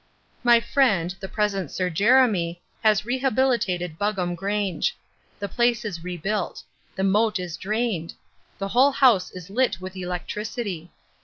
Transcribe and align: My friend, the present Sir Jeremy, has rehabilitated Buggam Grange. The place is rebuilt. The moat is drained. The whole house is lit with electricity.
My 0.43 0.59
friend, 0.59 1.15
the 1.19 1.27
present 1.29 1.69
Sir 1.69 1.91
Jeremy, 1.91 2.59
has 2.81 3.05
rehabilitated 3.05 3.99
Buggam 3.99 4.33
Grange. 4.33 4.97
The 5.37 5.47
place 5.47 5.85
is 5.85 6.03
rebuilt. 6.03 6.63
The 6.95 7.03
moat 7.03 7.37
is 7.37 7.55
drained. 7.55 8.15
The 8.57 8.69
whole 8.69 8.93
house 8.93 9.29
is 9.29 9.51
lit 9.51 9.79
with 9.79 9.95
electricity. 9.95 10.89